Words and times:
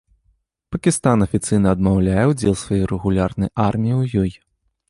Пакістан 0.75 1.25
афіцыйна 1.25 1.75
адмаўляе 1.77 2.25
ўдзел 2.31 2.53
сваёй 2.65 2.85
рэгулярнай 2.93 3.49
арміі 3.69 3.95
ў 4.01 4.27
ёй. 4.27 4.31